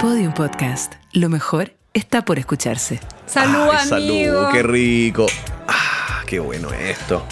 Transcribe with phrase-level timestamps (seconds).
[0.00, 0.94] Podium Podcast.
[1.12, 3.00] Lo mejor está por escucharse.
[3.26, 4.34] Salud, Ay, amigo.
[4.34, 5.26] Salud, qué rico.
[5.66, 7.24] Ah, qué bueno esto.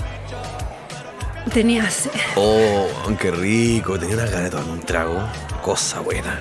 [1.52, 2.10] Tenía sed.
[2.34, 2.88] Oh,
[3.20, 3.98] qué rico.
[3.98, 5.22] Tenía unas ganas de tomar un trago.
[5.62, 6.40] Cosa buena.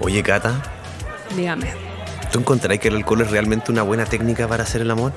[0.00, 0.54] Oye, Cata,
[1.36, 1.72] Dígame.
[2.32, 5.12] ¿tú encontrarás que el alcohol es realmente una buena técnica para hacer el amor?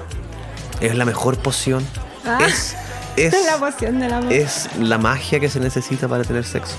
[0.82, 1.86] ¿Es la mejor poción?
[2.26, 2.40] Ah.
[2.46, 2.76] Es,
[3.16, 4.32] es, la poción del amor.
[4.34, 6.76] es la magia que se necesita para tener sexo.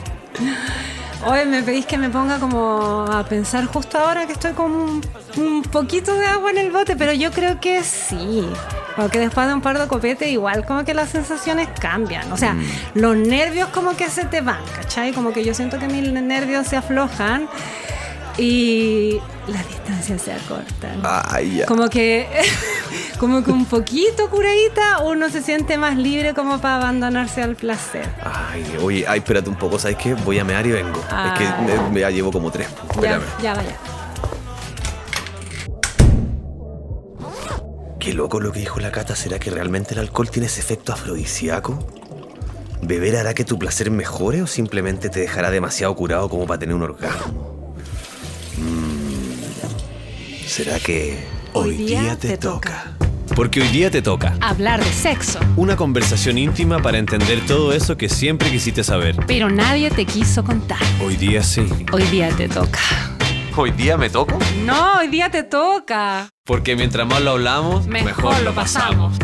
[1.25, 5.01] Hoy me pedís que me ponga como a pensar justo ahora que estoy con un,
[5.37, 8.49] un poquito de agua en el bote, pero yo creo que sí.
[8.97, 12.31] Porque después de un par de copetes, igual como que las sensaciones cambian.
[12.33, 12.65] O sea, Mm.
[12.95, 15.13] los nervios como que se te van, ¿cachai?
[15.13, 17.49] Como que yo siento que mis nervios se aflojan
[18.39, 21.01] y las distancias se acortan.
[21.05, 21.67] Ay, ya.
[21.67, 22.27] Como que,
[23.21, 28.09] como que un poquito curadita uno se siente más libre como para abandonarse al placer.
[28.25, 30.15] Ay, oye, ay, espérate un poco, ¿sabes qué?
[30.15, 30.99] Voy a mear y vengo.
[30.99, 31.67] Es que Ay.
[31.67, 32.69] me, me- ya llevo como tres.
[32.71, 33.23] Ya, Espérame.
[33.43, 33.77] ya vaya.
[37.99, 39.15] Qué loco lo que dijo la Cata.
[39.15, 41.79] ¿Será que realmente el alcohol tiene ese efecto afrodisíaco?
[42.83, 46.75] ¿Beber hará que tu placer mejore o simplemente te dejará demasiado curado como para tener
[46.75, 47.75] un orgasmo?
[48.57, 51.23] Mm, ¿Será que
[51.53, 52.93] Hoy día te toca?
[53.35, 54.35] Porque hoy día te toca.
[54.41, 59.17] Hablar de sexo, Una conversación íntima para entender todo eso que siempre quisiste saber.
[59.27, 60.79] pero nadie te quiso contar.
[61.03, 61.67] Hoy día sí.
[61.93, 62.81] Hoy día te toca.
[63.57, 64.39] ¿Hoy día me toco?
[64.65, 66.29] No, hoy día te toca.
[66.45, 69.17] Porque mientras más lo hablamos, Mejor, lo pasamos.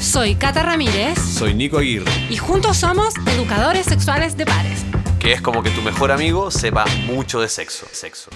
[0.00, 2.10] Soy Cata Ramírez Soy Nico Aguirre.
[2.30, 4.84] y juntos somos educadores sexuales de pares.
[5.18, 7.86] Que es como que tu mejor amigo sepa mucho de sexo.
[7.92, 8.30] Sexo.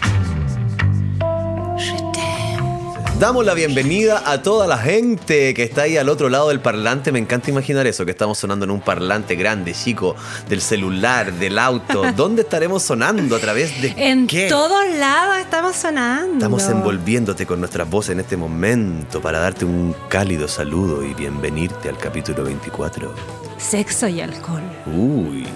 [3.20, 7.12] Damos la bienvenida a toda la gente que está ahí al otro lado del parlante.
[7.12, 10.16] Me encanta imaginar eso, que estamos sonando en un parlante grande, chico,
[10.48, 12.02] del celular, del auto.
[12.16, 13.36] ¿Dónde estaremos sonando?
[13.36, 14.48] ¿A través de En qué?
[14.48, 16.32] todos lados estamos sonando.
[16.32, 21.90] Estamos envolviéndote con nuestras voces en este momento para darte un cálido saludo y bienvenirte
[21.90, 23.12] al capítulo 24.
[23.58, 24.62] Sexo y alcohol.
[24.96, 25.46] Uy,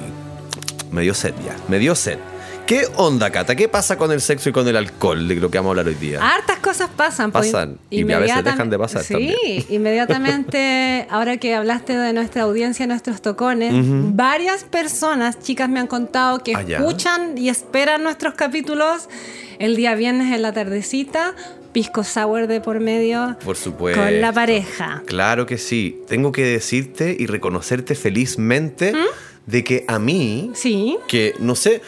[0.91, 2.19] me dio sed ya, me dio sed.
[2.67, 3.55] ¿Qué onda, Cata?
[3.55, 5.87] ¿Qué pasa con el sexo y con el alcohol de lo que vamos a hablar
[5.89, 6.19] hoy día?
[6.27, 7.31] Hartas cosas pasan.
[7.31, 9.37] pues, Pasan, y a veces dejan de pasar Sí, también.
[9.69, 13.75] inmediatamente, ahora que hablaste de nuestra audiencia, nuestros tocones,
[14.17, 19.11] varias personas, chicas, me han contado que Ah, escuchan y esperan nuestros capítulos
[19.59, 21.35] el día viernes en la tardecita,
[21.75, 24.01] pisco sour de por medio Por supuesto.
[24.01, 25.03] con la pareja.
[25.05, 26.01] Claro que sí.
[26.09, 29.51] Tengo que decirte y reconocerte felizmente ¿Mm?
[29.51, 30.97] de que a mí, Sí.
[31.09, 31.83] que no sé,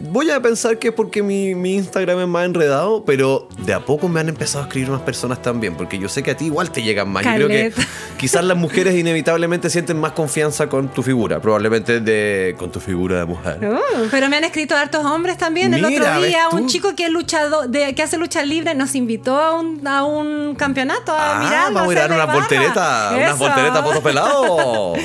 [0.00, 3.80] voy a pensar que es porque mi, mi Instagram es más enredado, pero de a
[3.80, 6.46] poco me han empezado a escribir más personas también, porque yo sé que a ti
[6.46, 7.24] igual te llegan más.
[7.24, 7.72] Yo creo que
[8.18, 13.18] quizás las mujeres inevitablemente sienten más confianza con tu figura, probablemente de con tu figura
[13.20, 13.58] de mujer.
[13.64, 15.72] Uh, pero me han escrito hartos hombres también.
[15.74, 19.40] El otro día, un chico que es luchador, de, que hace lucha libre, nos invitó
[19.40, 21.72] a un, a un campeonato a Ah, mirar.
[21.72, 24.92] vamos a ir a dar unas volteretas, unas volteretas foto pelado.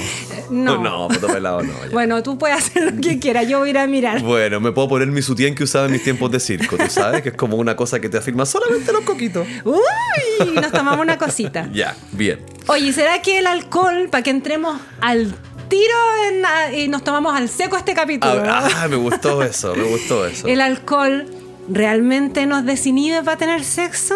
[0.52, 0.78] No.
[0.78, 1.72] no, foto pelado no.
[1.86, 1.90] ya.
[1.94, 4.22] Bueno, tú puedes hacer lo que quieras, yo voy a ir a mirar.
[4.22, 7.22] Bueno, me puedo poner mi sutién que usaba en mis tiempos de circo, tú sabes,
[7.22, 9.48] que es como una cosa que te afirma solamente los coquitos.
[9.66, 11.68] Uy, nos tomamos una cosita.
[11.74, 12.40] Ya, bien.
[12.68, 15.34] Oye, ¿será que el alcohol, para que entremos al
[15.70, 15.96] tiro
[16.30, 18.44] en- y nos tomamos al seco este capítulo?
[18.46, 20.48] Ah, ah, me gustó eso, me gustó eso.
[20.48, 21.26] ¿El alcohol
[21.70, 24.16] realmente nos desinhibe para tener sexo?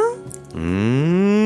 [0.53, 1.44] Mm,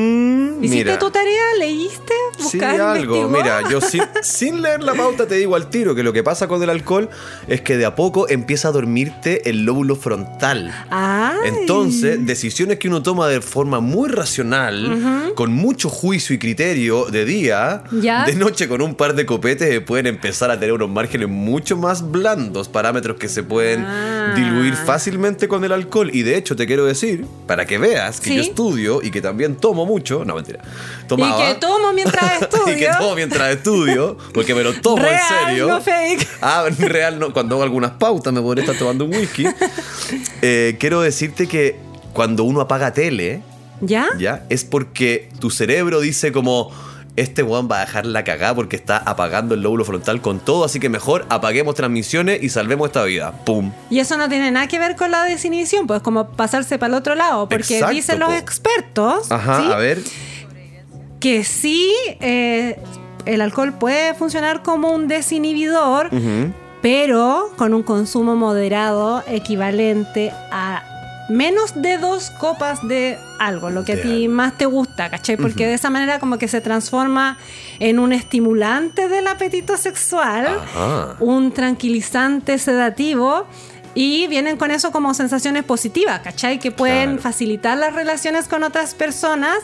[0.60, 0.98] ¿Hiciste mira.
[0.98, 1.42] tu tarea?
[1.58, 2.12] ¿Leíste?
[2.38, 3.28] Sí, algo.
[3.28, 6.48] Mira, yo sin, sin leer la pauta te digo al tiro que lo que pasa
[6.48, 7.08] con el alcohol
[7.48, 10.72] es que de a poco empieza a dormirte el lóbulo frontal.
[10.90, 11.38] Ay.
[11.44, 17.24] Entonces, decisiones que uno toma de forma muy racional, con mucho juicio y criterio de
[17.24, 18.24] día, Ya.
[18.24, 21.76] de noche con un par de copetes eh, pueden empezar a tener unos márgenes mucho
[21.76, 24.32] más blandos, parámetros que se pueden Ah.
[24.36, 26.10] diluir fácilmente con el alcohol.
[26.12, 28.36] Y de hecho, te quiero decir, para que veas que Sí.
[28.36, 31.46] yo estudio y que también tomo mucho, no mentira, Y tomaba.
[31.46, 32.72] que tomo mientras estudio.
[32.76, 35.66] y que tomo mientras estudio, porque me lo tomo Real, en serio.
[35.68, 36.28] no fake.
[36.42, 37.32] Ah, real, no.
[37.32, 39.46] Cuando hago algunas pautas me podré estar tomando un whisky.
[40.42, 41.76] Eh, quiero decirte que
[42.12, 43.42] cuando uno apaga tele,
[43.80, 44.08] ¿Ya?
[44.18, 44.44] ¿ya?
[44.48, 46.70] Es porque tu cerebro dice como...
[47.16, 50.64] Este weón va a dejar la cagada porque está apagando el lóbulo frontal con todo,
[50.64, 53.32] así que mejor apaguemos transmisiones y salvemos esta vida.
[53.44, 53.72] ¡Pum!
[53.90, 56.98] Y eso no tiene nada que ver con la desinhibición, pues como pasarse para el
[56.98, 58.34] otro lado, porque Exacto, dicen los po.
[58.36, 59.72] expertos Ajá, ¿sí?
[59.72, 59.98] a ver.
[61.20, 62.78] Que sí eh,
[63.26, 66.10] el alcohol puede funcionar como un desinhibidor,
[66.82, 70.82] pero con un consumo moderado equivalente a
[71.28, 74.34] menos de dos copas de algo, lo que De a ti algo.
[74.34, 75.36] más te gusta, ¿cachai?
[75.36, 77.38] Porque de esa manera como que se transforma
[77.78, 81.16] en un estimulante del apetito sexual, Ajá.
[81.20, 83.46] un tranquilizante sedativo
[83.92, 86.60] Y vienen con eso como sensaciones positivas, ¿cachai?
[86.60, 87.22] Que pueden Claro.
[87.22, 89.58] facilitar las relaciones con otras personas.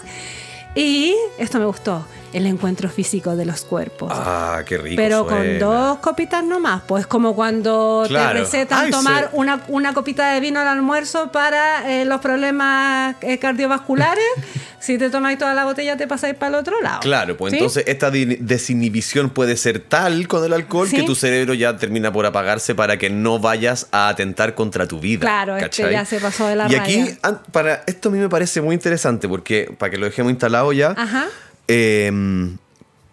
[0.77, 4.13] Y esto me gustó, el encuentro físico de los cuerpos.
[4.15, 4.97] Ah, qué rico.
[4.97, 8.35] Pero con dos copitas nomás, pues como cuando Claro.
[8.35, 13.17] te recetan Ay, tomar una, una copita de vino al almuerzo para eh, los problemas
[13.23, 14.25] eh, cardiovasculares.
[14.87, 17.01] si te tomáis toda la botella te pasáis para el otro lado.
[17.01, 17.57] Claro, pues ¿Sí?
[17.59, 20.97] entonces esta desinhibición puede ser tal con el alcohol Sí.
[20.97, 25.01] que tu cerebro ya termina por apagarse para que no vayas a atentar contra tu
[25.01, 25.21] vida.
[25.21, 27.43] Claro, este ya se pasó de la Y aquí, raya.
[27.53, 30.95] para esto a mí me parece muy interesante porque, para que lo dejemos instalado ya,
[30.97, 31.27] Ajá.
[31.69, 32.11] eh,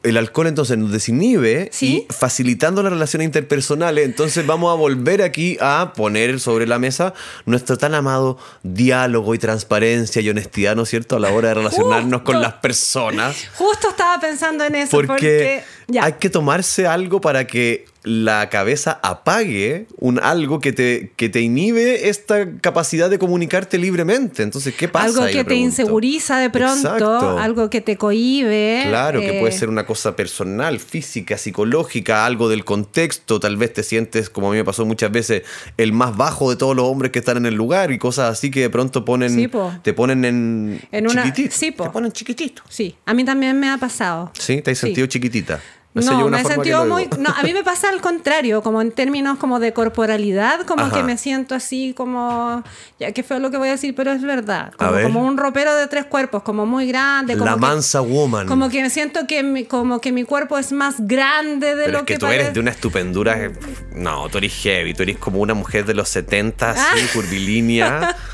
[0.04, 2.06] el alcohol entonces nos desinhibe Sí.
[2.10, 7.14] y facilitando las relaciones interpersonales, entonces vamos a volver aquí a poner sobre la mesa
[7.46, 11.54] nuestro tan amado diálogo y transparencia y honestidad, ¿no es cierto?, a la hora de
[11.56, 13.36] relacionarnos con las personas.
[13.56, 15.64] Justo estaba pensando en eso Porque,
[16.00, 21.40] hay que tomarse algo para que la cabeza apague un algo que te, que te
[21.42, 24.44] inhibe esta capacidad de comunicarte libremente.
[24.44, 25.06] Entonces, ¿qué pasa?
[25.06, 25.66] algo que te pregunto?
[25.70, 27.40] inseguriza de pronto, Exacto.
[27.40, 28.84] algo que te cohíbe.
[28.88, 33.40] Claro, que eh, puede ser una cosa personal, física, psicológica, algo del contexto.
[33.40, 35.44] Tal vez te sientes, como a mí me pasó muchas veces,
[35.78, 38.52] el más bajo de todos los hombres que están en el lugar y cosas así
[38.52, 39.74] que de pronto ponen, Sí, po.
[39.82, 41.56] te ponen en, En una- chiquitito.
[41.56, 41.72] sí.
[41.72, 42.64] Te ponen chiquitito.
[42.70, 44.32] Sí, a mí también me ha pasado.
[44.38, 44.88] Sí, te has Sí.
[44.88, 45.62] sentido chiquitita.
[45.94, 47.08] No, me que sentido muy...
[47.20, 50.96] No, a mí me pasa al contrario, como en términos como de corporalidad, como Ajá.
[50.98, 52.64] que me siento así como...
[53.00, 54.74] Ya que feo lo que voy a decir, pero es verdad.
[54.78, 57.34] Como, un ropero de tres cuerpos, como muy grande.
[57.34, 58.48] Como La que- mansa woman.
[58.48, 61.92] Como que me siento que mi, como que mi cuerpo es más grande de Pero
[61.92, 63.52] lo es que, tú eres de una estupendura.
[63.94, 64.94] No, tú eres heavy.
[64.94, 67.08] Tú eres como una mujer de los 70, así, Ah.
[67.14, 68.16] curvilínea.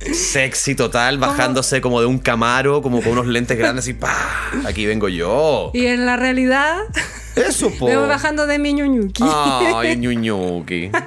[0.00, 4.14] Sexy total, bajándose como de un camaro, como con unos lentes grandes y ¡pa!
[4.66, 5.70] Aquí vengo yo.
[5.74, 6.76] Y en la realidad,
[7.34, 7.86] Eso, po.
[7.88, 9.24] me voy bajando de mi ñuñuki.
[9.26, 10.90] Ay, ñuñuki.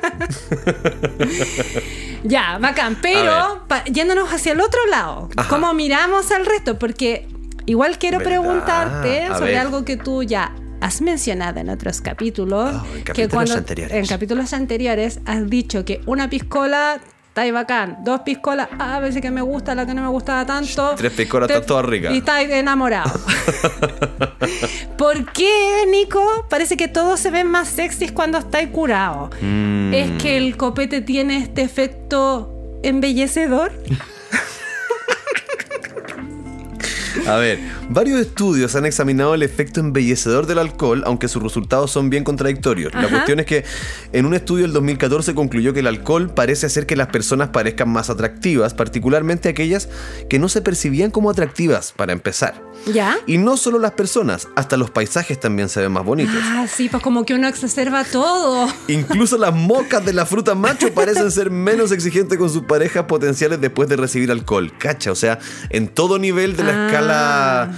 [2.24, 2.98] Ya, bacán.
[3.02, 5.50] Pero yéndonos hacia el otro lado, Ajá.
[5.50, 6.78] ¿cómo miramos al resto?
[6.78, 7.28] Porque
[7.66, 8.30] igual quiero ¿Verdad?
[8.32, 9.60] preguntarte A sobre ver.
[9.60, 12.76] algo que tú ya has mencionado en otros capítulos.
[12.76, 13.96] Oh, en que capítulos anteriores.
[13.98, 17.00] En capítulos anteriores has dicho que una piscola
[17.32, 20.10] está ahí bacán, dos piscolas, ah, a veces que me gusta, la que no me
[20.10, 20.96] gustaba tanto.
[20.98, 22.14] Tres piscolas, están todas ricas.
[22.14, 23.10] Y está enamorado.
[24.98, 26.46] ¿Por qué, Nico?
[26.50, 29.30] Parece que todos se ven más sexys cuando estáis curado.
[29.40, 29.94] Mm.
[29.94, 33.72] ¿Es que el copete tiene este efecto embellecedor?
[37.28, 37.60] A ver,
[37.94, 42.94] varios estudios han examinado el efecto embellecedor del alcohol, aunque sus resultados son bien contradictorios.
[42.94, 43.64] La cuestión es que
[44.14, 47.90] en un estudio del 2014 concluyó que el alcohol parece hacer que las personas parezcan
[47.90, 49.90] más atractivas, particularmente aquellas
[50.30, 52.62] que no se percibían como atractivas, para empezar.
[52.92, 53.18] ¿Ya?
[53.28, 56.36] Y no solo las personas, hasta los paisajes también se ven más bonitos.
[56.44, 58.68] Ah, sí, pues como que uno exacerba todo.
[58.88, 63.62] Incluso las mocas de la fruta macho parecen ser menos exigentes con sus parejas potenciales
[63.62, 64.72] después de recibir alcohol.
[64.80, 65.38] Cacha, o sea,
[65.70, 66.88] en todo nivel de la Ah.
[66.88, 67.72] escala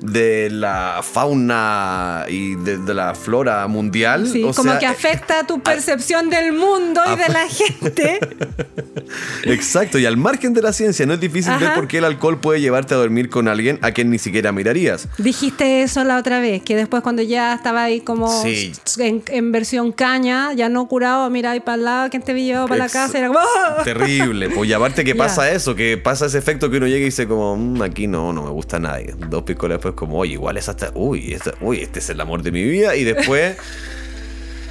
[0.00, 4.26] de la fauna y de, de la flora mundial.
[4.26, 8.20] Sí, o como sea, que afecta tu percepción del mundo y de la gente.
[9.44, 12.40] Exacto, y al margen de la ciencia, no es difícil ver por qué el alcohol
[12.40, 15.08] puede llevarte a dormir con alguien a quien ni siquiera mirarías.
[15.18, 18.72] Dijiste eso la otra vez, que después cuando ya estaba ahí como Sí.
[18.98, 22.66] en, en versión caña, ya no curado, mira ahí para el lado, quien te llevó
[22.66, 23.40] para la casa, era como...
[23.40, 23.82] ¡ah!
[23.84, 27.04] Terrible, pues y aparte que pasa eso, que pasa ese efecto que uno llega y
[27.06, 29.14] dice como, "Mm, aquí no, no me gusta nadie.
[29.30, 32.42] Dos piscolas después como, oye, igual es hasta, uy, esta- uy, este es el amor
[32.42, 33.56] de mi vida y después...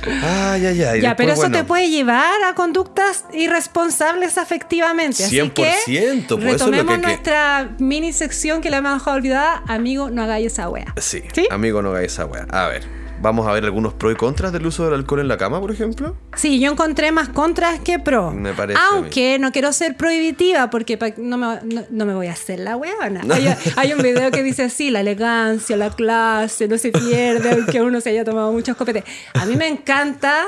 [0.07, 1.01] Ay, ay, ay.
[1.01, 5.23] Ya, después, pero eso bueno, te puede llevar a conductas irresponsables afectivamente.
[5.23, 8.77] Así 100%, que pues eso es lo retomemos que- que- nuestra mini sección que la
[8.77, 9.63] hemos dejado olvidada.
[9.67, 10.93] Amigo, no hagáis esa wea.
[10.97, 11.47] Sí, ¿Sí?
[11.49, 12.45] amigo, no hagáis esa wea.
[12.51, 12.83] A ver,
[13.21, 15.71] vamos a ver algunos pros y contras del uso del alcohol en la cama, por
[15.71, 16.15] ejemplo.
[16.35, 18.31] Sí, yo encontré más contras que pro.
[18.31, 18.79] Me parece.
[18.91, 22.75] Aunque no quiero ser prohibitiva porque no me, no, no me voy a hacer la
[22.75, 23.21] weona.
[23.33, 27.81] Hay, hay un video que dice así, la elegancia, la clase, no se pierde aunque
[27.81, 29.03] uno se haya tomado muchos copetes.
[29.33, 30.45] A mí me encanta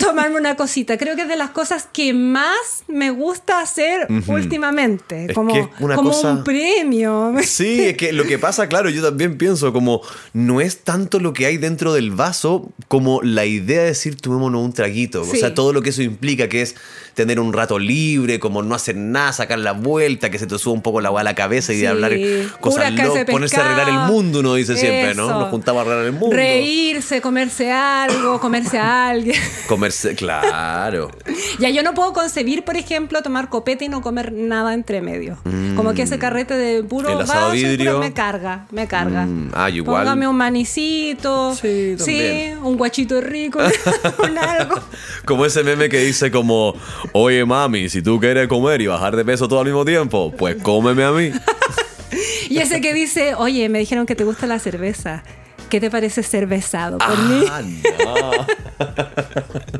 [0.00, 0.98] tomarme una cosita.
[0.98, 2.56] Creo que es de las cosas que más
[2.88, 5.26] me gusta hacer últimamente.
[5.26, 7.32] Es como que es una como cosa- un premio.
[7.44, 10.00] Sí, es que lo que pasa, claro, yo también pienso como
[10.32, 14.62] no es tanto lo que hay dentro del vaso como la idea de decir tomémonos
[14.64, 15.22] un traguito.
[15.22, 16.74] O sea, todo lo que eso implica, que es
[17.14, 20.74] tener un rato libre, como no hacer nada, sacar la vuelta, que se te suba
[20.74, 21.82] un poco la agua a la cabeza y Sí.
[21.82, 22.12] de hablar
[22.60, 25.28] cosas locas, ponerse a arreglar el mundo, uno dice siempre, ¿no?
[25.28, 26.36] Nos juntamos a arreglar el mundo.
[26.36, 29.36] Reírse, comerse algo, comerse a alguien.
[29.68, 31.10] Comerse, claro.
[31.60, 35.38] Ya yo no puedo concebir, por ejemplo, tomar copete y no comer nada entre medio.
[35.76, 37.98] Como que ese carrete de puro vaso puro vidrio.
[38.00, 39.26] me carga, me carga.
[39.26, 40.02] Mm, ah, igual.
[40.02, 42.58] Póngame un manicito, Sí, también.
[42.62, 43.58] un guachito rico,
[44.24, 44.74] un algo.
[45.24, 46.74] Como ese meme que dice como,
[47.12, 50.56] Oye, mami, si tú quieres comer y bajar de peso todo al mismo tiempo, pues
[50.62, 51.32] cómeme a mí.
[52.48, 55.22] Y ese que dice, oye, me dijeron que te gusta la cerveza.
[55.68, 57.44] ¿Qué te parece cervezado por mí?
[57.48, 58.32] Ah, no.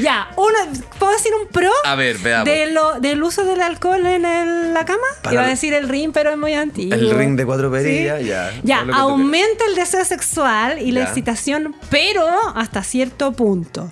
[0.00, 0.58] Ya, uno,
[0.98, 1.70] ¿puedo decir un pro?
[1.84, 2.44] A ver, veamos.
[2.46, 5.06] De lo, del uso del alcohol en el- la cama.
[5.22, 6.94] Para- Iba a decir el ring, pero es muy antiguo.
[6.94, 8.26] El ring de cuatro perillas, Sí.
[8.26, 8.52] ya.
[8.62, 11.06] Ya, aumenta el deseo sexual y la Ya.
[11.06, 13.90] excitación, pero hasta cierto punto.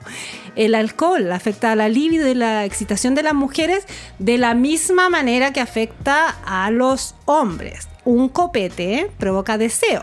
[0.55, 3.85] El alcohol afecta a la libido y la excitación de las mujeres
[4.19, 7.89] de la misma manera que afecta a los hombres.
[8.05, 10.03] Un copete provoca deseo.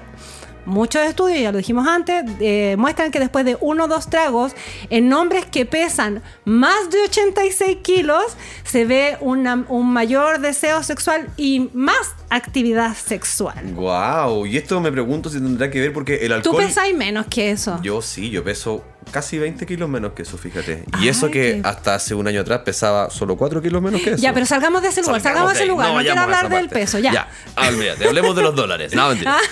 [0.65, 4.53] Muchos estudios, ya lo dijimos antes, eh, muestran que después de uno o dos tragos,
[4.89, 8.23] en hombres que pesan más de 86 kilos,
[8.63, 13.59] se ve una- un mayor deseo sexual y más actividad sexual.
[13.73, 16.57] Wow, y esto me pregunto si tendrá que ver porque el Tú alcohol.
[16.65, 17.79] pesáis menos que eso.
[17.81, 20.83] Yo sí, yo peso casi 20 kilos menos que eso, fíjate.
[21.01, 24.11] Y eso que qué- hasta hace un año atrás pesaba solo 4 kilos menos que
[24.11, 24.21] eso.
[24.21, 25.91] Ya, pero salgamos de ese lugar, salgamos de ese lugar.
[25.93, 26.75] No, quiero hablar del parte.
[26.79, 27.11] peso, ya.
[27.11, 28.93] Ya, ah, olvídate, hablemos de los dólares.
[28.93, 29.37] No, mentira.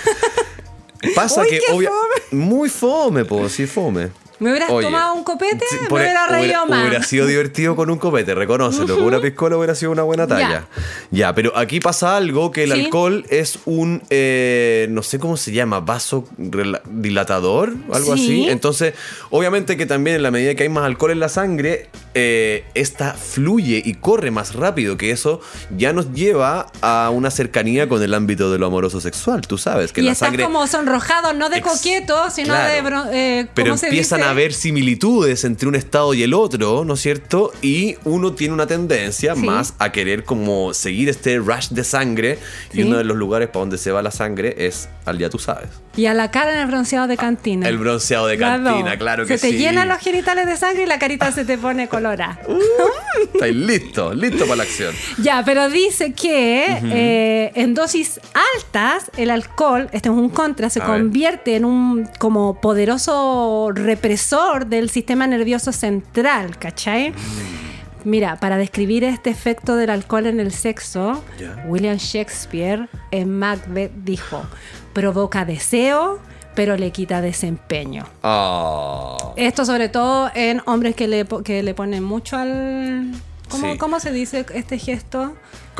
[1.16, 1.89] Pasa Uy, que obvia-
[2.32, 4.10] muy fome, po, sí fome.
[4.39, 5.65] ¿Me hubieras Oye, tomado un copete?
[5.70, 6.88] sí, me por- hubiera reído más.
[6.88, 8.96] Hubiera sido divertido con un copete, reconócelo.
[8.96, 10.67] Con una piscola hubiera sido una buena talla.
[11.12, 12.86] Ya, pero aquí pasa algo que el Sí.
[12.86, 16.27] alcohol es un, eh, no sé cómo se llama, vaso
[16.86, 18.24] dilatador, algo Sí.
[18.24, 18.50] así.
[18.50, 18.94] Entonces,
[19.29, 23.13] obviamente que también en la medida que hay más alcohol en la sangre, eh, esta
[23.13, 25.39] fluye y corre más rápido, que eso
[25.75, 29.41] ya nos lleva a una cercanía con el ámbito de lo amoroso sexual.
[29.48, 30.44] Tú sabes que y la estás sangre...
[30.44, 33.06] como sonrojado, no de coqueto, sino claro.
[33.06, 33.39] de...
[33.39, 34.26] eh, Pero ¿cómo se empiezan dice?
[34.27, 37.51] A haber similitudes entre un estado y el otro, ¿no es cierto?
[37.62, 39.41] Y uno tiene una tendencia Sí.
[39.41, 42.38] más a querer como seguir este rush de sangre.
[42.72, 42.79] Sí.
[42.79, 45.39] Y uno de los lugares para donde se va la sangre es al día tú
[45.39, 45.69] sabes.
[45.96, 47.67] Y a la cara en el bronceado de cantina.
[47.67, 49.57] El bronceado de cantina, claro que Se te sí.
[49.57, 52.39] llenan los genitales de sangre y la carita se te pone colorada.
[53.34, 54.93] Estáis listo, listo para la acción.
[55.22, 58.19] Ya, pero dice que eh, en dosis
[58.55, 61.00] altas el alcohol, este es un contra, se A ver.
[61.01, 63.72] convierte en un como poderoso
[64.67, 67.12] del sistema nervioso central, ¿cachai?
[67.12, 67.15] Mm.
[68.03, 71.24] Mira, para describir este efecto del alcohol en el sexo.
[71.67, 74.43] William Shakespeare en Macbeth dijo,
[74.93, 76.19] provoca deseo,
[76.55, 78.05] pero le quita desempeño.
[78.24, 79.17] Ah.
[79.36, 83.12] Esto sobre todo en hombres que le, que le ponen mucho al...
[83.50, 83.77] ¿Cómo, Sí.
[83.77, 85.33] cómo se dice este gesto?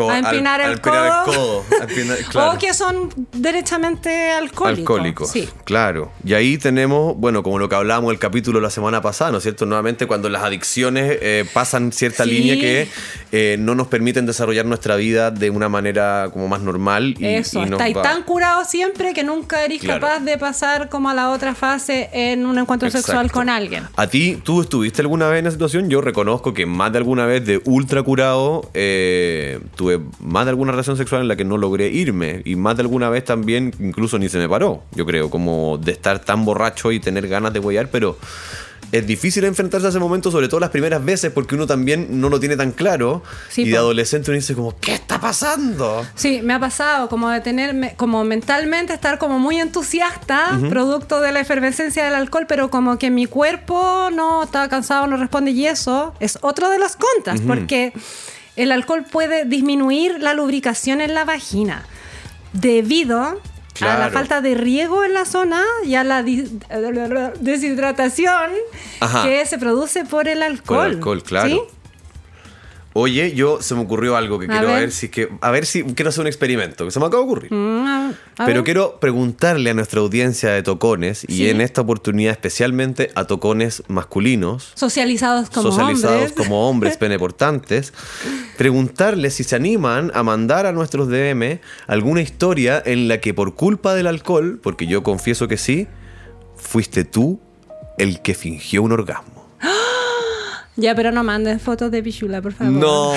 [0.10, 1.64] A empinar al- el al codo.
[1.82, 2.52] empinar- claro.
[2.52, 4.80] O que son derechamente alcohólicos.
[4.80, 5.30] Alcohólicos.
[5.32, 5.50] Sí.
[5.64, 6.12] Claro.
[6.24, 9.44] Y ahí tenemos, bueno, como lo que hablábamos el capítulo la semana pasada, ¿no es
[9.44, 9.66] cierto?
[9.66, 12.32] Nuevamente cuando las adicciones eh, pasan cierta Sí.
[12.32, 12.88] línea que
[13.32, 17.16] eh, no nos permiten desarrollar nuestra vida de una manera como más normal.
[17.18, 20.02] Y, Eso, y estáis va- tan curado siempre que nunca eres Claro.
[20.02, 23.84] capaz de pasar como a la otra fase en un encuentro sexual con alguien.
[23.96, 25.90] ¿A ti, tú estuviste alguna vez en esa situación?
[25.90, 29.87] Yo reconozco que más de alguna vez de ultra curado eh, tuve
[30.20, 32.42] más de alguna relación sexual en la que no logré irme.
[32.46, 34.84] Y más de alguna vez también incluso ni se me paró.
[34.92, 38.18] Yo creo, como de estar tan borracho y tener ganas de huellar, pero
[38.92, 42.30] es difícil enfrentarse a ese momento, sobre todo las primeras veces, porque uno también no
[42.30, 43.22] lo tiene tan claro.
[43.50, 46.06] Sí, y de adolescente uno dice como, ¿qué está pasando?
[46.16, 51.32] Sí, me ha pasado como de tenerme, como mentalmente estar como muy entusiasta, producto de
[51.32, 55.66] la efervescencia del alcohol, pero como que mi cuerpo no está cansado, no responde y
[55.66, 57.94] eso es otro de los contras, porque
[58.58, 61.86] el alcohol puede disminuir la lubricación en la vagina
[62.54, 63.40] debido
[63.82, 66.50] a la falta de riego en la zona y a la di-
[67.40, 68.52] deshidratación
[69.00, 69.24] Ajá.
[69.24, 70.78] que se produce por el alcohol.
[70.78, 71.50] Por el alcohol, claro.
[71.50, 71.62] ¿Sí?
[73.00, 74.80] Oye, yo se me ocurrió algo que A quiero ver.
[74.80, 74.92] ver.
[74.92, 75.30] si es que.
[75.42, 77.54] A ver si quiero hacer un experimento, que se me acaba de ocurrir.
[77.54, 78.64] Mm, Pero ver.
[78.64, 81.50] quiero preguntarle a nuestra audiencia de tocones, y Sí.
[81.50, 86.34] en esta oportunidad especialmente a tocones masculinos, socializados como socializados hombres.
[86.48, 87.94] como hombres peneportantes,
[88.58, 93.54] preguntarles si se animan a mandar a nuestros DM alguna historia en la que por
[93.54, 95.88] culpa del alcohol, porque yo confieso que sí,
[96.56, 97.40] fuiste tú
[98.00, 99.37] el que fingió un orgasmo.
[100.80, 102.72] Ya, pero no manden fotos de pichula, por favor.
[102.74, 103.12] No,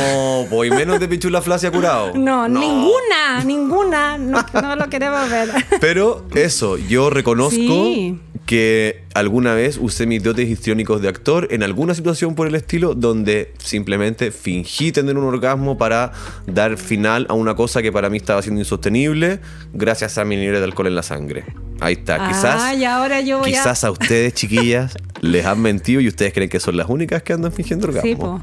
[0.51, 2.13] voy menos de pichula flacia curado.
[2.15, 4.17] No, ninguna, ninguna.
[4.19, 5.49] No, no lo queremos ver.
[5.81, 8.19] Pero eso, yo reconozco Sí.
[8.51, 12.97] Que alguna vez usé mis dotes histriónicos de actor en alguna situación por el estilo
[12.97, 16.11] donde simplemente fingí tener un orgasmo para
[16.49, 19.39] dar final a una cosa que para mí estaba siendo insostenible
[19.73, 21.45] gracias a mi nivel de alcohol en la sangre.
[21.79, 22.27] Ahí está.
[22.29, 23.91] Quizás, y ahora yo voy a- quizás a...
[23.93, 27.87] ustedes, chiquillas, les han mentido y ustedes creen que son las únicas que andan fingiendo
[27.87, 28.09] orgasmo.
[28.11, 28.43] Sí, po.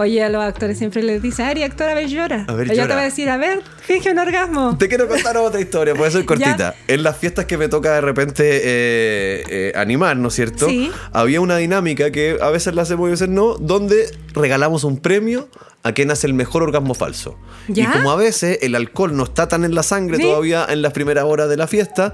[0.00, 2.44] Oye, a los actores siempre les dicen, Ari, actor, a ver, llora.
[2.48, 2.94] A ver, Yo te llora.
[2.96, 4.76] voy a decir, a ver, finge un orgasmo.
[4.76, 6.74] Te quiero contar otra historia, puede ser cortita.
[6.88, 10.68] En las fiestas que me toca de repente eh, eh, animar, ¿no es cierto?
[10.68, 10.90] Sí.
[11.12, 14.98] Había una dinámica que a veces la hacemos y a veces no, donde regalamos un
[14.98, 15.48] premio
[15.82, 17.36] a quien hace el mejor orgasmo falso.
[17.68, 17.84] ¿Ya?
[17.84, 20.22] Y como a veces el alcohol no está tan en la sangre Sí.
[20.22, 22.12] todavía en las primeras horas de la fiesta,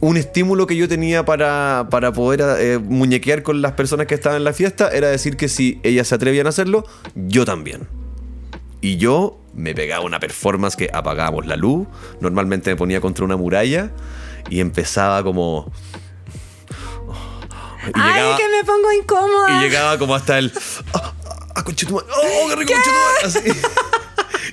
[0.00, 4.38] un estímulo que yo tenía para, para poder eh, muñequear con las personas que estaban
[4.38, 7.86] en la fiesta era decir que si ellas se atrevían a hacerlo, yo también.
[8.80, 11.86] Y yo me pegaba una performance que apagábamos la luz,
[12.20, 13.92] normalmente me ponía contra una muralla
[14.50, 15.70] y empezaba como...
[17.86, 19.56] Y Ay, llegaba- que me pongo incómoda.
[19.56, 20.52] y llegaba como hasta el.
[20.94, 21.12] ¡Ah,
[21.56, 22.06] ah, conchetumare!
[22.14, 23.24] ¡Oh, qué rico, conchetumare!
[23.24, 23.40] Así.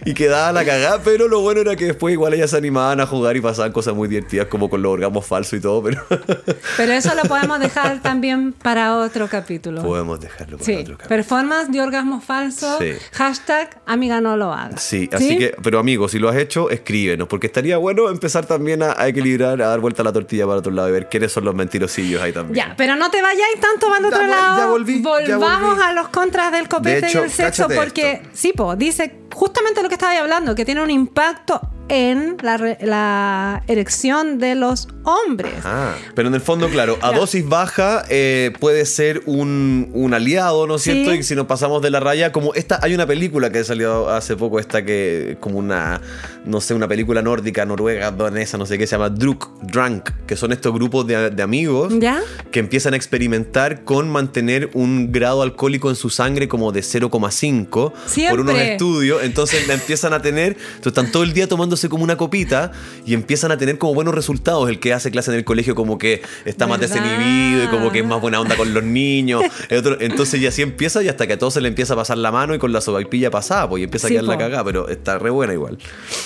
[0.06, 3.06] Y quedaba la cagada, pero lo bueno era que después igual ellas se animaban a
[3.06, 6.02] jugar y pasaban cosas muy divertidas como con los orgasmos falsos y todo, pero
[6.78, 9.82] Pero eso lo podemos dejar también para otro capítulo.
[9.82, 11.10] podemos dejarlo para Sí, otro capítulo.
[11.10, 12.78] performance de orgasmo falso.
[12.80, 12.94] Sí.
[13.14, 14.78] Hashtag amiga no lo haga.
[14.78, 18.84] Sí, así que, pero amigos, si lo has hecho, escríbenos, porque estaría bueno empezar también
[18.84, 21.46] a, a equilibrar, a dar vuelta la tortilla para otro lado y ver quiénes son
[21.46, 22.56] los mentirosillos ahí también.
[22.56, 24.58] Ya, pero no te vayáis tanto para el otro Ya lado.
[24.58, 25.84] ya volví, ya Volvamos volví.
[25.84, 28.30] a los contras del copete De hecho, y el sexo, porque esto.
[28.34, 33.64] sí, po, dice justamente lo que estaba hablando, que tiene un impacto en la, la
[33.68, 35.54] erección de los hombres.
[35.64, 40.68] Ah, pero en el fondo, claro, a dosis baja eh, puede ser un, un aliado,
[40.68, 40.92] ¿no es Sí.
[40.92, 41.14] cierto?
[41.14, 44.36] Y si nos pasamos de la raya, como esta, hay una película que salió hace
[44.36, 46.00] poco, esta que, como una,
[46.46, 50.36] no sé, una película nórdica, noruega, danesa, no sé qué, se llama Druk, Drunk, que
[50.36, 52.22] son estos grupos de, de amigos ¿Ya?
[52.52, 57.92] que empiezan a experimentar con mantener un grado alcohólico en su sangre como de 0,5
[58.30, 59.24] por unos estudios.
[59.24, 61.48] Entonces la empiezan a tener, entonces están todo el día
[61.80, 62.72] tomándose como una copita
[63.06, 64.70] y empiezan a tener como buenos resultados.
[64.70, 68.00] El que hace clase en el colegio como que está más desinhibido y como que
[68.00, 69.44] es más buena onda con los niños.
[69.70, 71.98] El otro- entonces y así empieza y hasta que a todos se le empieza a
[71.98, 74.38] pasar la mano y con la sobaipilla pasada, pues y empieza Sí, a quedar la
[74.38, 75.78] cagada, pero está re buena igual.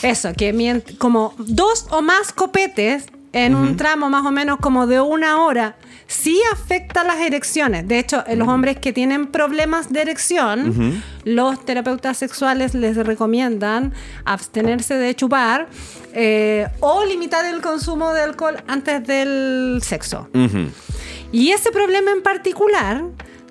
[0.01, 0.53] Eso, que
[0.98, 5.75] como dos o más copetes en un tramo más o menos como de una hora,
[6.07, 7.87] sí afecta las erecciones.
[7.87, 13.93] De hecho, en los hombres que tienen problemas de erección, los terapeutas sexuales les recomiendan
[14.23, 15.67] abstenerse de chupar
[16.13, 20.29] eh, o limitar el consumo de alcohol antes del sexo.
[21.31, 23.03] Y ese problema en particular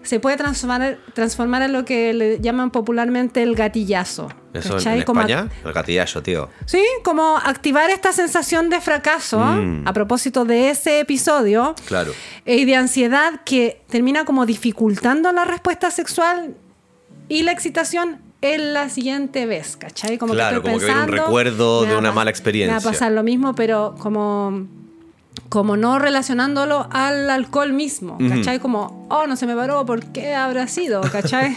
[0.05, 4.29] se puede transformar, transformar en lo que le llaman popularmente el gatillazo.
[4.53, 4.99] Eso ¿cachai?
[5.01, 6.49] en Como España, el gatillazo, tío.
[6.67, 9.87] Sí, como activar esta sensación de fracaso Mm.
[9.89, 12.13] a propósito de ese episodio Claro.
[12.45, 16.55] eh, y de ansiedad que termina como dificultando la respuesta sexual
[17.29, 20.19] y la excitación en la siguiente vez, ¿cachai?
[20.19, 22.75] Como Claro, que estoy como que viene un recuerdo de una mala Me experiencia.
[22.75, 24.67] va a pasar lo mismo, pero como,
[25.53, 28.59] como no relacionándolo al alcohol mismo, ¿cachai?
[28.59, 31.03] Como, oh, no se me paró, ¿por qué habrá sido?
[31.03, 31.55] ¿cachai?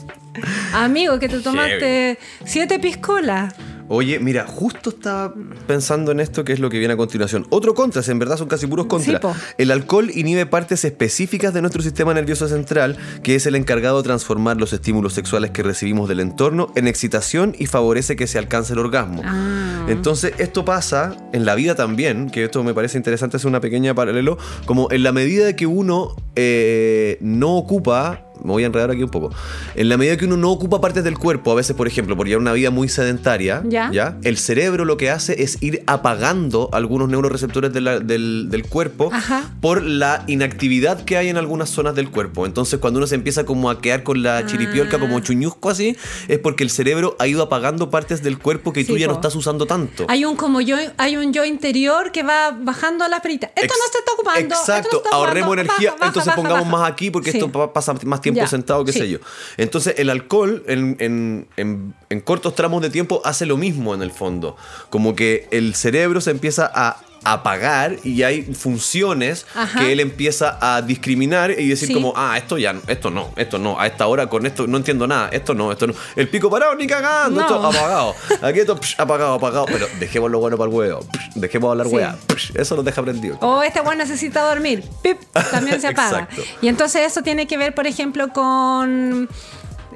[0.72, 3.54] Amigo, que te tomaste siete piscolas.
[3.88, 5.34] Oye, mira, justo estaba
[5.66, 7.46] pensando en esto que es lo que viene a continuación.
[7.50, 9.20] Otro contra, en verdad son casi puros contras.
[9.22, 13.98] Sí, el alcohol inhibe partes específicas de nuestro sistema nervioso central, que es el encargado
[13.98, 18.38] de transformar los estímulos sexuales que recibimos del entorno en excitación y favorece que se
[18.38, 19.22] alcance el orgasmo.
[19.24, 19.86] Ah.
[19.88, 23.94] Entonces, esto pasa en la vida también, que esto me parece interesante hacer una pequeña
[23.94, 29.02] paralelo, como en la medida que uno eh, no ocupa me voy a enredar aquí
[29.02, 29.30] un poco.
[29.74, 32.26] En la medida que uno no ocupa partes del cuerpo, a veces, por ejemplo, por
[32.26, 34.16] llevar una vida muy sedentaria, Ya.
[34.22, 39.10] El cerebro lo que hace es ir apagando algunos neuroreceptores de la- del, del cuerpo
[39.12, 39.50] Ajá.
[39.60, 42.46] por la inactividad que hay en algunas zonas del cuerpo.
[42.46, 45.00] Entonces, cuando uno se empieza como a quedar con la chiripiolca, Ah.
[45.00, 45.96] como chuñusco así,
[46.28, 49.34] es porque el cerebro ha ido apagando partes del cuerpo que tú ya no estás
[49.36, 50.06] usando tanto.
[50.08, 53.50] Hay un como yo, hay un yo interior que va bajando las peritas.
[53.56, 54.40] Esto Ex- no se está ocupando.
[54.40, 55.26] esto no Exacto, está ocupando.
[55.26, 57.38] ahorremos energía, Baja, entonces baja, pongamos más aquí porque Sí.
[57.38, 58.98] esto pa- pasa más tiempo Ya, sentado, qué sí.
[59.00, 59.18] sé yo.
[59.56, 64.02] Entonces el alcohol en, en- en- en cortos tramos de tiempo hace lo mismo en
[64.02, 64.56] el fondo.
[64.90, 69.80] Como que el cerebro se empieza a apagar y hay funciones Ajá.
[69.80, 71.94] que él empieza a discriminar y decir Sí.
[71.94, 74.76] como, ah, esto ya, no, esto no, esto no, a esta hora con esto no
[74.76, 75.94] entiendo nada, esto no, esto no.
[76.16, 77.46] El pico parado ni cagando, No.
[77.46, 78.14] esto apagado.
[78.42, 81.86] Aquí esto psh, apagado, apagado, pero dejemos lo bueno para el huevo, psh, dejemos hablar
[81.88, 82.52] Sí.
[82.54, 83.36] eso nos deja prendido.
[83.40, 84.84] O este weón necesita dormir.
[85.02, 85.18] Pip,
[85.50, 86.28] también se apaga.
[86.62, 89.28] Y entonces eso tiene que ver, por ejemplo, con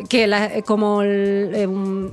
[0.08, 2.10] que la- como el, eh, un-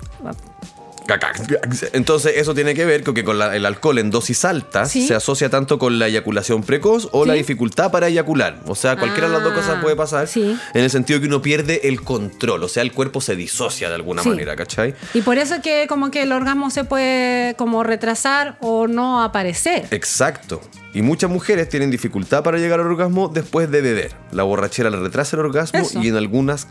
[1.93, 5.07] Entonces, eso tiene que ver con que con la- el alcohol en dosis altas Sí.
[5.07, 8.59] se asocia tanto con la eyaculación precoz o la dificultad para eyacular.
[8.67, 10.27] O sea, cualquiera de las dos Ah, cosas puede pasar.
[10.27, 10.57] sí.
[10.73, 12.63] En el sentido que uno pierde el control.
[12.63, 14.95] O sea, el cuerpo se disocia de alguna manera, ¿cachai?
[15.13, 19.87] Y por eso que como que el orgasmo se puede como retrasar o no aparecer.
[19.91, 20.61] Exacto.
[20.93, 24.11] Y muchas mujeres tienen dificultad para llegar al orgasmo después de beber.
[24.31, 26.01] La borrachera le retrasa el orgasmo Eso.
[26.01, 26.67] y en algunas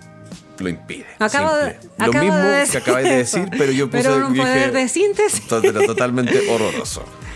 [0.65, 1.07] lo impide.
[1.19, 1.77] Acabo de.
[1.99, 4.89] Lo mismo de que acabáis de decir, pero yo puse Pero un dije, poder de
[4.89, 5.47] síntesis.
[5.47, 7.05] totalmente horroroso.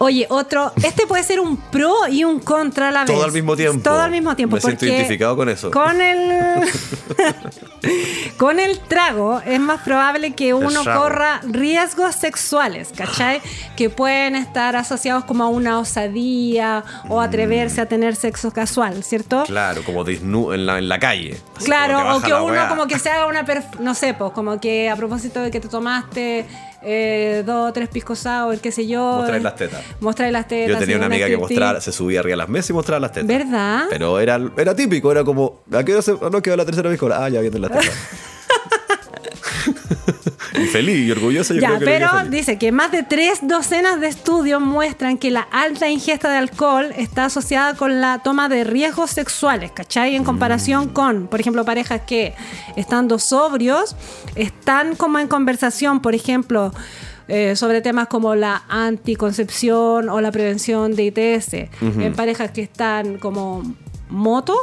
[0.00, 3.10] Oye, otro, este puede ser un pro y un contra a la vez.
[3.12, 3.82] Todo al mismo tiempo.
[3.82, 4.54] Todo al mismo tiempo.
[4.56, 5.70] Me siento identificado con eso.
[5.72, 6.60] Con el,
[8.36, 13.40] con el trago es más probable que uno corra riesgos sexuales, ¿cachai?
[13.76, 19.44] Que pueden estar asociados como a una osadía o atreverse a tener sexo casual, ¿cierto?
[19.46, 21.40] Claro, como desnu en la, en la calle.
[21.64, 24.88] Claro, o que uno como que se haga una, perf- no sé, pues como que
[24.88, 26.46] a propósito de que te tomaste
[26.82, 29.00] eh, dos o tres piscos sour, qué sé yo.
[29.00, 29.82] Mostráis eh, las tetas.
[30.00, 30.68] Mostráis las tetas.
[30.68, 33.12] Yo tenía una amiga que mostraba, se subía arriba de las mesas y mostraba las
[33.12, 33.26] tetas.
[33.26, 33.86] ¿Verdad?
[33.90, 37.00] Pero era, era típico, era como, ¿a qué hora se, no quedó la tercera vez?
[37.12, 37.94] Ah, ya viendo las tetas.
[40.54, 42.30] y feliz y orgullosa yo Ya, creo que lo pero feliz.
[42.30, 46.86] dice que más de tres docenas de estudios muestran que la alta ingesta de alcohol
[46.96, 50.14] está asociada con la toma de riesgos sexuales, ¿cachai?
[50.16, 50.26] En Mm.
[50.26, 52.34] comparación con, por ejemplo, parejas que
[52.76, 53.96] estando sobrios
[54.34, 56.72] están como en conversación, por ejemplo,
[57.30, 61.68] eh, sobre temas como la anticoncepción o la prevención de ITS.
[61.82, 63.62] En parejas que están como
[64.10, 64.56] moto,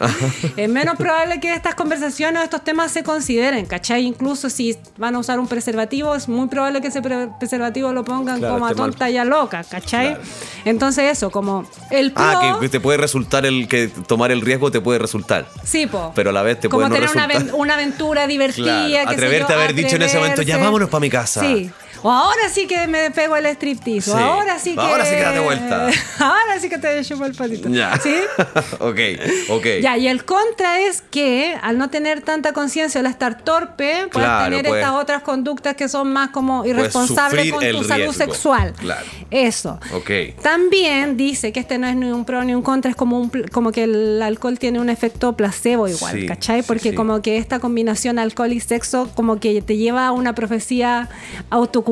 [0.56, 4.04] es menos probable que estas conversaciones o estos temas se consideren, ¿cachai?
[4.06, 8.04] Incluso si van a usar un preservativo, es muy probable que ese pre- preservativo lo
[8.04, 8.90] pongan Claro, como a esté mal.
[8.90, 10.08] tonta y a loca, ¿cachai?
[10.14, 10.22] Claro.
[10.64, 12.24] Entonces eso, como el pro...
[12.24, 15.46] Ah, que, que te puede resultar el que tomar el riesgo te puede resultar.
[15.64, 16.12] Sí, po.
[16.14, 17.54] Pero a la vez te Como puede no tener una, resultar.
[17.54, 18.64] aven- una aventura divertida.
[18.86, 20.64] Claro, sé atreverte yo, a haber dicho en ese momento, ya atreverse.
[20.64, 21.40] vámonos pa' mi casa.
[21.40, 21.70] Sí.
[22.02, 24.10] O ahora sí que me pego el striptease.
[24.10, 24.80] o ahora sí que.
[24.80, 25.88] Ahora sí que date vuelta.
[26.18, 27.68] ahora sí que te chupo el patito.
[27.68, 27.98] Ya.
[28.02, 28.14] ¿Sí?
[28.78, 28.98] ok,
[29.50, 29.66] ok.
[29.82, 34.08] Ya, y el contra es que al no tener tanta conciencia o al estar torpe,
[34.12, 38.12] puedes Claro, tener puedes- estas otras conductas que son más como irresponsables con tu salud
[38.14, 38.72] sexual.
[38.78, 39.06] Claro.
[39.30, 39.78] Eso.
[39.94, 40.10] Ok.
[40.42, 43.30] También dice que este no es ni un pro ni un contra, es como, un,
[43.52, 46.62] como que el alcohol tiene un efecto placebo igual, Sí, ¿cachai?
[46.62, 46.94] Porque sí.
[46.94, 51.08] como que esta combinación alcohol y sexo como que te lleva a una profecía
[51.50, 51.89] autocumplida,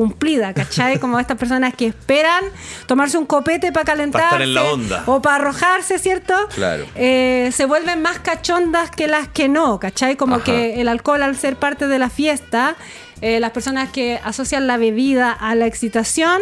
[0.53, 0.99] ¿cachai?
[0.99, 2.43] Como estas personas que esperan
[2.87, 5.03] tomarse un copete para calentarse estar en la onda.
[5.05, 6.33] o para arrojarse, ¿cierto?
[6.53, 6.85] Claro.
[6.95, 10.15] Eh, se vuelven más cachondas que las que no, ¿cachai?
[10.15, 10.45] Como Ajá.
[10.45, 12.75] que el alcohol al ser parte de la fiesta,
[13.21, 16.41] eh, las personas que asocian la bebida a la excitación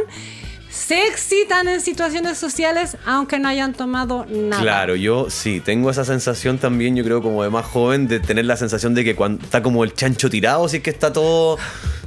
[0.70, 4.62] se excitan en situaciones sociales aunque no hayan tomado nada.
[4.62, 8.46] Claro, yo sí, tengo esa sensación también, yo creo como de más joven, de tener
[8.46, 11.58] la sensación de que cuando está como el chancho tirado, si es que está todo...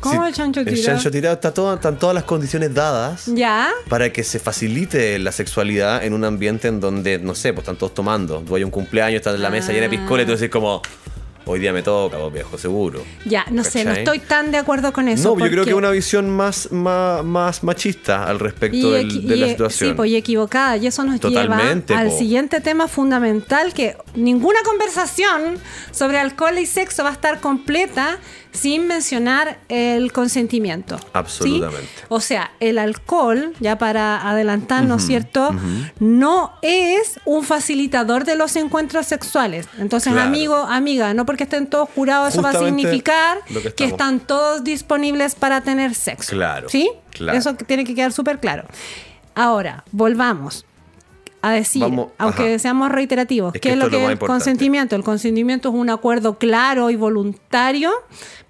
[0.01, 0.85] ¿Cómo si- el chancho El tirado?
[0.87, 3.71] chancho tirado, está todo, están todas las condiciones dadas ¿Ya?
[3.89, 7.77] para que se facilite la sexualidad en un ambiente en donde, no sé, pues están
[7.77, 8.41] todos tomando.
[8.47, 10.81] Tú hay un cumpleaños, estás en la mesa llena de piscola y tú dices como,
[11.47, 13.03] hoy día me toca, vos viejo, seguro.
[13.25, 14.05] Ya, no sé, no ¿Cachai?
[14.05, 15.31] estoy tan de acuerdo con eso.
[15.31, 19.27] no, yo creo porque- que es una visión más, más, más machista al respecto del-
[19.27, 19.91] de la eh, situación.
[19.91, 20.77] Sí, pues y equivocada.
[20.77, 22.19] Y eso nos Totalmente, lleva al po.
[22.19, 25.57] siguiente tema fundamental, que ninguna conversación
[25.91, 28.19] sobre alcohol y sexo va a estar completa
[28.53, 30.99] sin mencionar el consentimiento.
[30.99, 31.05] ¿sí?
[31.13, 31.89] Absolutamente.
[32.09, 35.55] O sea, el alcohol, ya para adelantarnos, ¿cierto?
[35.99, 39.67] No es un facilitador de los encuentros sexuales.
[39.79, 40.29] Entonces, Claro.
[40.29, 44.65] amigo, amiga, no porque estén todos curados, eso va a significar que que están todos
[44.65, 46.33] disponibles para tener sexo.
[46.33, 46.91] Claro, ¿Sí?
[47.11, 47.39] claro.
[47.39, 48.65] Eso tiene que quedar súper claro.
[49.35, 50.65] Ahora, volvamos
[51.43, 52.59] a decir, Vamos, aunque ajá.
[52.59, 54.27] seamos reiterativos, Es ¿qué que es lo que es el importante.
[54.27, 54.97] consentimiento?
[54.97, 57.91] El consentimiento es un acuerdo claro y voluntario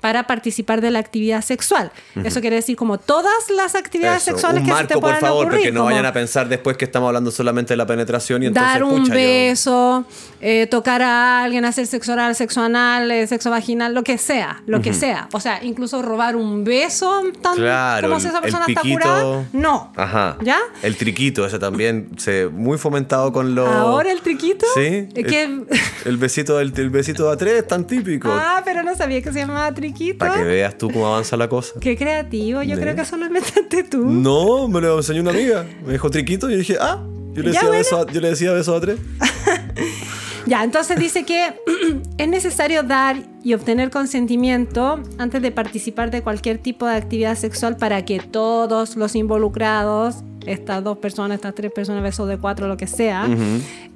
[0.01, 1.93] para participar de la actividad sexual.
[2.25, 5.03] Eso quiere decir como todas las actividades Eso, sexuales un que se marco, te por
[5.03, 5.61] puedan favor, ocurrir.
[5.61, 8.73] porque no vayan a pensar después que estamos hablando solamente de la penetración y entonces
[8.73, 10.05] dar un pucha, yo- beso,
[10.41, 14.63] eh, tocar a alguien, hacer sexo oral, sexo anal, eh, sexo vaginal, lo que sea,
[14.67, 15.29] lo que sea.
[15.33, 18.81] O sea, incluso robar un beso tan Claro, como el- si esa el persona está
[18.83, 19.01] piquito.
[19.01, 19.45] curada.
[19.53, 19.93] No.
[19.97, 20.37] Ajá.
[20.43, 20.59] ¿Ya?
[20.83, 23.69] El triquito, ese también se muy fomentado con los.
[23.69, 24.65] Ahora el triquito.
[24.75, 25.09] Sí.
[25.15, 25.67] Que- El,
[26.07, 28.31] el besito del el besito de a tres es tan típico.
[28.33, 29.90] Ah, pero no sabía que se llamaba triquito.
[30.19, 31.75] Para que veas tú cómo avanza la cosa.
[31.81, 32.63] Qué creativo.
[32.63, 34.05] Yo creo que eso lo inventaste tú.
[34.05, 35.65] No, me lo enseñó una amiga.
[35.87, 37.79] Me dijo triquito y yo dije, ah, yo le Ya, decía, bueno.
[37.79, 38.99] beso, a, yo le decía beso a tres.
[40.47, 41.55] Ya, entonces dice que
[42.19, 47.77] es necesario dar y obtener consentimiento antes de participar de cualquier tipo de actividad sexual
[47.77, 52.77] para que todos los involucrados estas dos personas, estas tres personas, besos de cuatro, lo
[52.77, 53.29] que sea,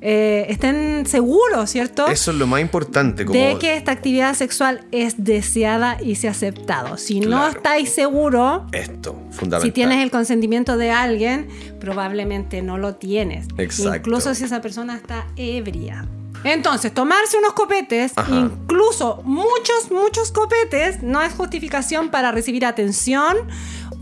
[0.01, 2.07] eh, estén seguros, ¿cierto?
[2.09, 3.25] Eso es lo más importante.
[3.25, 3.39] Como...
[3.39, 6.97] De que esta actividad sexual es deseada y se ha aceptado.
[6.97, 9.63] Si no estáis seguros, Esto, fundamental.
[9.63, 11.49] si tienes el consentimiento de alguien,
[11.81, 13.47] probablemente no lo tienes.
[13.57, 13.97] Exacto.
[13.97, 16.07] Incluso si esa persona está ebria.
[16.45, 18.35] Entonces, tomarse unos copetes, Ajá.
[18.35, 23.37] incluso muchos, muchos copetes, no es justificación para recibir atención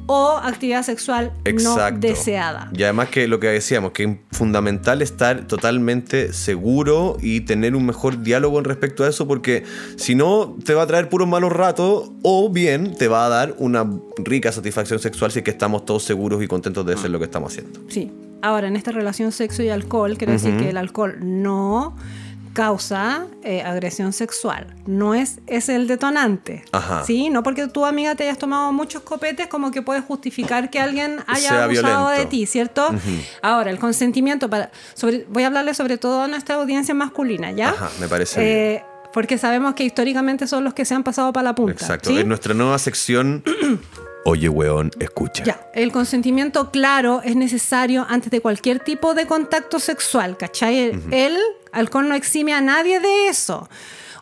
[0.07, 1.95] o actividad sexual Exacto.
[1.95, 2.71] no deseada.
[2.77, 7.87] Y además que lo que decíamos, que es fundamental estar totalmente seguro y tener un
[7.87, 9.65] mejor diálogo en respecto a eso, porque
[9.97, 13.55] si no, te va a traer puros malos ratos o bien te va a dar
[13.59, 17.19] una rica satisfacción sexual si es que estamos todos seguros y contentos de hacer lo
[17.19, 17.81] que estamos haciendo.
[17.89, 18.11] Sí.
[18.45, 21.97] Ahora, en esta relación sexo y alcohol, quiero decir que el alcohol no
[22.53, 24.75] causa eh, agresión sexual.
[24.87, 26.65] No es, es el detonante.
[26.73, 27.05] Ajá.
[27.05, 27.31] ¿Sí?
[27.31, 31.19] No porque tu amiga te hayas tomado muchos copetes como que puedes justificar que alguien
[31.27, 32.21] haya Sea abusado violento.
[32.21, 32.89] de ti, ¿cierto?
[33.43, 34.71] Ahora, el consentimiento para...
[34.95, 37.71] Sobre, voy a hablarle sobre todo a nuestra audiencia masculina, ¿ya?
[37.71, 41.45] Ajá, me parece Eh, Porque sabemos que históricamente son los que se han pasado para
[41.45, 41.73] la punta.
[41.73, 42.11] Exacto.
[42.11, 42.19] ¿sí?
[42.19, 43.43] En nuestra nueva sección,
[44.25, 45.43] Oye, weón, escucha.
[45.43, 50.79] Ya, el consentimiento claro es necesario antes de cualquier tipo de contacto sexual, ¿cachai?
[50.79, 51.37] El, el
[51.73, 53.69] alcohol no exime a nadie de eso.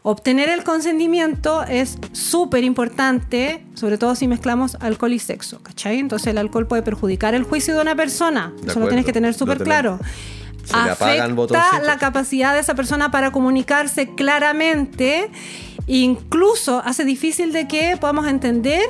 [0.03, 5.99] Obtener el consentimiento es súper importante, sobre todo si mezclamos alcohol y sexo, ¿cachai?
[5.99, 9.13] Entonces el alcohol puede perjudicar el juicio de una persona, De eso lo tienes que
[9.13, 9.99] tener súper claro.
[10.65, 15.31] Se Afecta la capacidad de esa persona para comunicarse claramente,
[15.87, 18.81] incluso hace difícil de que podamos entender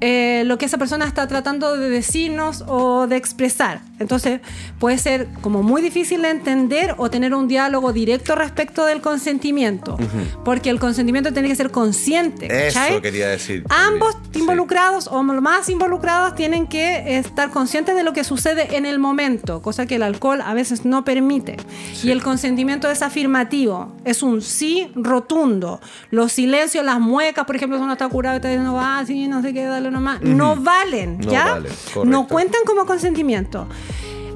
[0.00, 3.80] eh, lo que esa persona está tratando de decirnos o de expresar.
[3.98, 4.40] Entonces
[4.78, 9.96] puede ser como muy difícil de entender o tener un diálogo directo respecto del consentimiento,
[10.44, 12.46] porque el consentimiento tiene que ser consciente.
[12.68, 13.00] Eso ¿cachai?
[13.02, 13.64] quería decir.
[13.68, 14.40] Ambos Sí.
[14.40, 19.60] involucrados o más involucrados tienen que estar conscientes de lo que sucede en el momento,
[19.62, 21.56] cosa que el alcohol a veces no permite.
[22.02, 25.80] Y el consentimiento es afirmativo, es un sí rotundo.
[26.10, 29.28] Los silencios, las muecas, por ejemplo, si uno está curado y está diciendo, ah, sí,
[29.28, 31.54] no sé qué, nomás, no valen, No ¿ya?
[31.54, 31.72] valen,
[32.04, 33.66] no cuentan como consentimiento.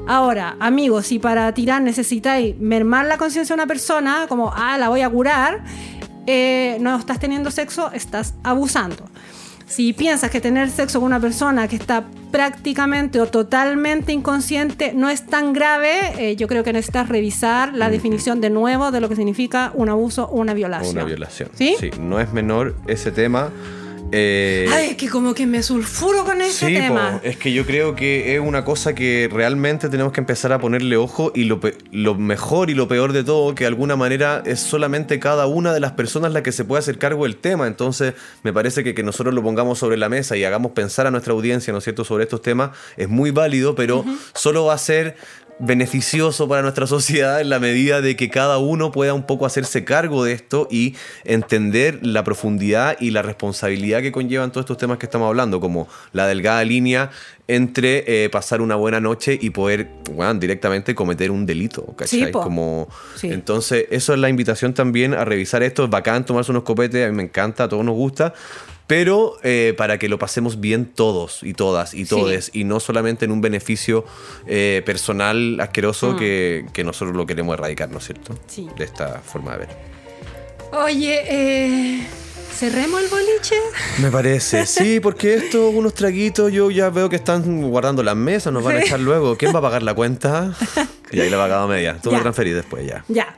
[0.08, 4.88] Ahora, amigos, si para tirar necesitáis mermar la conciencia de una persona, como, ah, la
[4.88, 5.64] voy a curar,
[6.26, 9.04] eh, no estás teniendo sexo, estás abusando.
[9.66, 15.08] Si piensas que tener sexo con una persona que está prácticamente o totalmente inconsciente no
[15.08, 19.08] es tan grave, eh, yo creo que necesitas revisar la definición de nuevo de lo
[19.08, 20.94] que significa un abuso o una violación.
[20.94, 21.50] Una violación.
[21.54, 21.74] ¿Sí?
[22.00, 23.50] no es menor ese tema.
[24.12, 27.18] Eh, Ay, es que como que me sulfuro con ese Sí, tema.
[27.20, 30.60] po, es que yo creo que es una cosa que realmente tenemos que empezar a
[30.60, 34.42] ponerle ojo y lo, lo mejor y lo peor de todo, que de alguna manera
[34.46, 37.66] es solamente cada una de las personas la que se puede hacer cargo del tema.
[37.66, 38.14] Entonces,
[38.44, 41.32] me parece que que nosotros lo pongamos sobre la mesa y hagamos pensar a nuestra
[41.32, 45.16] audiencia, ¿no es cierto?, sobre estos temas, es muy válido, pero solo va a ser
[45.58, 49.84] beneficioso para nuestra sociedad en la medida de que cada uno pueda un poco hacerse
[49.84, 54.98] cargo de esto y entender la profundidad y la responsabilidad que conllevan todos estos temas
[54.98, 57.10] que estamos hablando, como la delgada línea
[57.48, 62.24] entre eh, pasar una buena noche y poder bueno, directamente cometer un delito, ¿cachai?
[62.24, 62.42] Sí, po.
[62.42, 63.28] como, Sí.
[63.28, 65.84] Entonces, eso es la invitación también a revisar esto.
[65.84, 68.34] Es bacán tomarse unos copetes, a mí me encanta, a todos nos gusta.
[68.86, 72.10] Pero eh, para que lo pasemos bien todos y todas y Sí.
[72.10, 74.04] todes, y no solamente en un beneficio
[74.46, 76.16] eh, personal asqueroso Mm.
[76.18, 78.38] que, que nosotros lo queremos erradicar, ¿no es cierto?
[78.46, 78.68] Sí.
[78.78, 79.68] De esta forma de ver.
[80.72, 82.06] Oye, eh,
[82.52, 83.54] ¿cerremos el boliche?
[83.98, 88.52] Me parece, sí, porque estos unos traguitos yo ya veo que están guardando las mesas,
[88.52, 89.36] nos van a echar luego.
[89.36, 90.54] ¿Quién va a pagar la cuenta?
[91.12, 91.98] Y ahí la pagado media.
[92.02, 92.22] Tú me Ya.
[92.22, 93.04] transferís después ya.
[93.06, 93.36] Ya.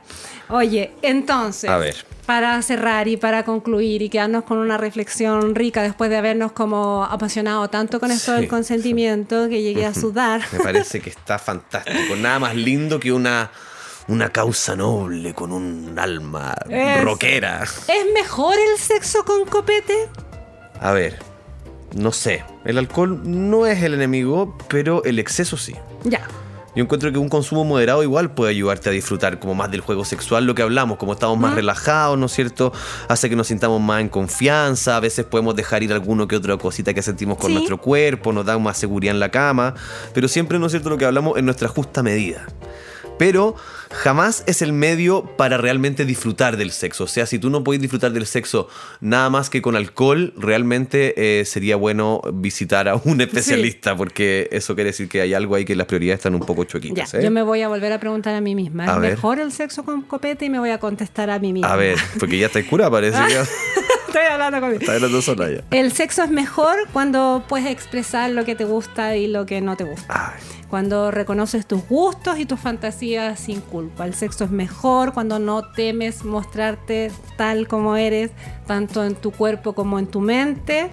[0.49, 1.95] Oye, entonces, A ver.
[2.25, 7.03] para cerrar y para concluir y quedarnos con una reflexión rica después de habernos como
[7.03, 8.41] apasionado tanto con esto Sí.
[8.41, 10.41] del consentimiento que llegué a sudar.
[10.51, 12.15] Me parece que está fantástico.
[12.17, 13.51] Nada más lindo que una,
[14.07, 17.63] una causa noble con un alma Es- rockera.
[17.63, 20.07] ¿Es mejor el sexo con copete?
[20.81, 21.19] A ver,
[21.95, 22.43] no sé.
[22.65, 25.75] El alcohol no es el enemigo, pero el exceso sí.
[26.03, 26.21] Ya.
[26.75, 30.05] Yo encuentro que un consumo moderado igual puede ayudarte a disfrutar como más del juego
[30.05, 32.71] sexual, lo que hablamos, como estamos más relajados, ¿no es cierto?
[33.07, 36.55] Hace que nos sintamos más en confianza, a veces podemos dejar ir alguno que otra
[36.57, 37.53] cosita que sentimos con Sí.
[37.55, 39.73] nuestro cuerpo, nos da más seguridad en la cama,
[40.13, 42.45] pero siempre, ¿no es cierto?, lo que hablamos en nuestra justa medida.
[43.19, 43.55] Pero
[43.91, 47.03] jamás es el medio para realmente disfrutar del sexo.
[47.03, 48.67] O sea, si tú no puedes disfrutar del sexo
[49.01, 54.73] nada más que con alcohol, realmente eh, sería bueno visitar a un especialista, porque eso
[54.73, 56.69] quiere decir que hay algo ahí que las prioridades están un poco Ya.
[56.69, 57.13] choquitas.
[57.13, 57.21] ¿eh?
[57.23, 58.85] Yo me voy a volver a preguntar a mí misma.
[58.85, 59.11] ¿Es A ver.
[59.11, 60.45] mejor el sexo con copete?
[60.45, 61.71] Y me voy a contestar a mí misma.
[61.71, 63.33] A ver, porque ya está cura, parece que.
[64.09, 64.79] Estoy hablando conmigo.
[64.79, 65.63] Está hablando sola ya.
[65.69, 69.77] El sexo es mejor cuando puedes expresar lo que te gusta y lo que no
[69.77, 70.05] te gusta.
[70.33, 74.05] Ay, Cuando reconoces tus gustos y tus fantasías sin culpa.
[74.05, 78.31] El sexo es mejor cuando no temes mostrarte tal como eres,
[78.67, 80.91] tanto en tu cuerpo como en tu mente.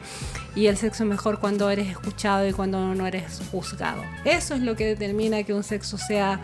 [0.54, 4.02] Y el sexo es mejor cuando eres escuchado y cuando no eres juzgado.
[4.24, 6.40] Eso es lo que determina que un sexo sea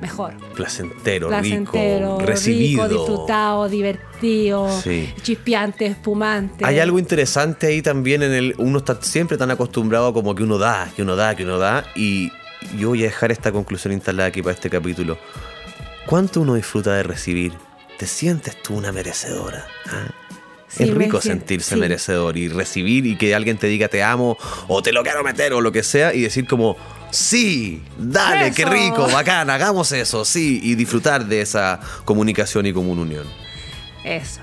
[0.00, 0.34] mejor.
[0.56, 2.88] placentero, Placentero, rico, recibido.
[2.88, 5.08] rico, disfrutado, divertido, Sí.
[5.22, 6.64] chispeante, espumante.
[6.66, 8.54] Hay algo interesante ahí también en el.
[8.58, 11.84] Uno está siempre tan acostumbrado como que uno da, que uno da, que uno da.
[11.94, 12.32] Y
[12.76, 15.18] yo voy a dejar esta conclusión instalada aquí para este capítulo.
[16.06, 17.52] ¿Cuánto uno disfruta de recibir?
[17.98, 19.66] ¿Te sientes tú una merecedora?
[19.86, 20.10] ¿Ah?
[20.68, 21.80] Sí, es rico sentirse sí.
[21.80, 25.52] merecedor y recibir y que alguien te diga te amo o te lo quiero meter
[25.52, 26.78] o lo que sea y decir como
[27.10, 32.98] sí, dale, qué rico, bacán, hagamos eso, sí, y disfrutar de esa comunicación y común
[32.98, 33.26] unión.
[34.02, 34.40] Eso,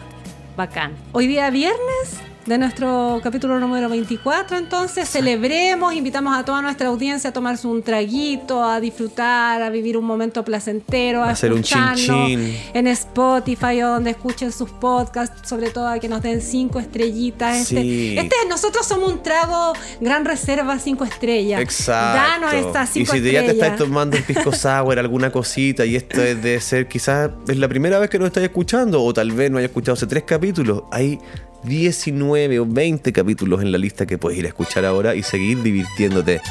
[0.56, 0.96] bacán.
[1.12, 7.30] Hoy día viernes de nuestro capítulo número 24, entonces celebremos, invitamos a toda nuestra audiencia
[7.30, 12.58] a tomarse un traguito, a disfrutar, a vivir un momento placentero, a Hacer un chin
[12.74, 17.56] en Spotify o donde escuchen sus podcasts, sobre todo a que nos den cinco estrellitas.
[17.56, 18.16] Este, Sí.
[18.18, 21.62] este nosotros somos un trago gran reserva cinco estrellas.
[21.62, 22.18] Exacto.
[22.18, 23.66] Danos estas y cinco si te- ya te estrellas.
[23.74, 27.68] estás tomando el pisco sour, alguna cosita, y esto es de ser, quizás es la
[27.68, 30.82] primera vez que nos estás escuchando, o tal vez no hayas escuchado hace tres capítulos.
[30.92, 31.20] Hay
[31.64, 35.62] 19 o 20 capítulos en la lista que puedes ir a escuchar ahora y seguir
[35.62, 36.42] divirtiéndote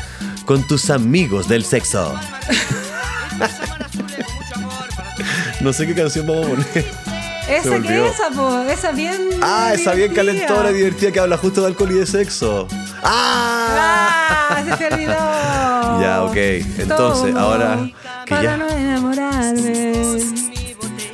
[0.44, 2.14] con tus amigos del sexo.
[5.60, 6.84] no sé qué canción vamos a poner.
[7.48, 9.16] Esa que esa, po, esa bien.
[9.40, 12.68] Ah, esa bien calentona y divertida que habla justo de alcohol y de sexo.
[13.02, 14.48] ¡Ah!
[14.50, 14.62] ¡Ah!
[14.68, 15.14] Se te olvidó.
[16.02, 16.36] Ya, ok.
[16.36, 17.78] Entonces, Tomo ahora
[18.26, 19.92] que para ya- no enamorarme.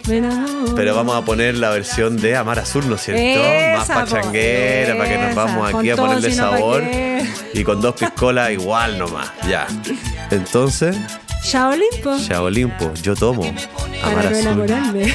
[0.09, 0.44] Me enamoro.
[0.77, 3.43] Pero vamos a poner la versión de Amar Azul, ¿no es cierto?
[3.79, 6.83] Más Esa, pachanguera, para que nos vamos aquí a ponerle si no, ¿pa' sabor.
[7.53, 9.31] Y con dos piscolas igual nomás.
[9.49, 9.67] Ya.
[10.31, 10.97] Entonces,
[11.45, 12.17] Shaolin, po.
[12.19, 14.37] Shaolin, po, yo tomo Amar Para no Azul.
[14.39, 15.15] enamorarme.